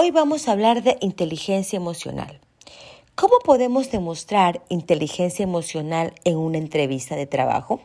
[0.00, 2.38] Hoy vamos a hablar de inteligencia emocional.
[3.16, 7.80] ¿Cómo podemos demostrar inteligencia emocional en una entrevista de trabajo?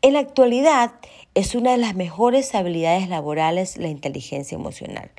[0.00, 0.94] En la actualidad
[1.36, 5.12] es una de las mejores habilidades laborales la inteligencia emocional.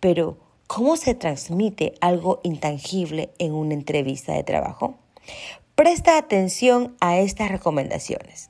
[0.00, 4.94] Pero, ¿cómo se transmite algo intangible en una entrevista de trabajo?
[5.74, 8.48] Presta atención a estas recomendaciones.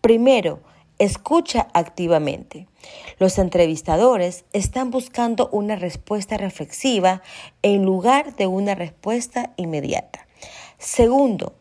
[0.00, 0.62] Primero,
[1.00, 2.68] escucha activamente.
[3.18, 7.22] Los entrevistadores están buscando una respuesta reflexiva
[7.62, 10.28] en lugar de una respuesta inmediata.
[10.78, 11.54] Segundo,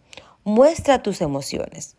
[0.43, 1.95] muestra tus emociones.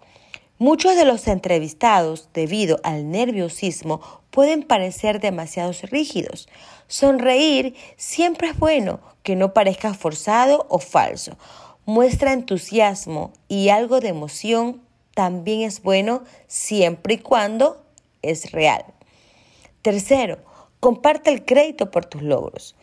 [0.59, 6.47] Muchos de los entrevistados, debido al nerviosismo, pueden parecer demasiado rígidos.
[6.88, 11.38] Sonreír siempre es bueno, que no parezca forzado o falso.
[11.87, 14.83] Muestra entusiasmo y algo de emoción
[15.15, 17.85] también es bueno siempre y cuando
[18.23, 18.85] es real.
[19.83, 20.39] Tercero,
[20.81, 22.77] comparte el crédito por tus logros.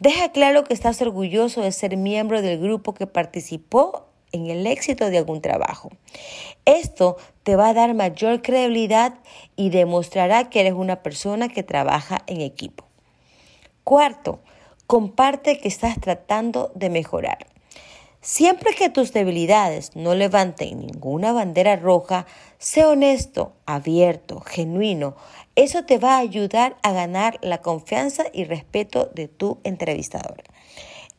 [0.00, 5.10] Deja claro que estás orgulloso de ser miembro del grupo que participó en el éxito
[5.10, 5.90] de algún trabajo.
[6.64, 9.14] Esto te va a dar mayor credibilidad
[9.56, 12.84] y demostrará que eres una persona que trabaja en equipo.
[13.84, 14.40] Cuarto,
[14.86, 17.51] comparte que estás tratando de mejorar.
[18.24, 22.24] Siempre que tus debilidades no levanten ninguna bandera roja,
[22.56, 25.16] sé honesto, abierto, genuino.
[25.56, 30.44] Eso te va a ayudar a ganar la confianza y respeto de tu entrevistador.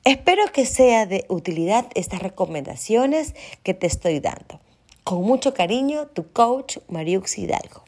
[0.06, 4.62] Espero que sea de utilidad estas recomendaciones que te estoy dando.
[5.04, 7.83] Con mucho cariño, tu coach Mariux Hidalgo.